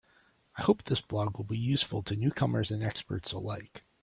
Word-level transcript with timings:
I 0.57 0.63
hope 0.63 0.81
this 0.85 0.99
blog 0.99 1.37
will 1.37 1.43
be 1.45 1.59
useful 1.59 2.01
to 2.01 2.15
newcomers 2.15 2.71
and 2.71 2.81
experts 2.81 3.33
alike. 3.33 3.83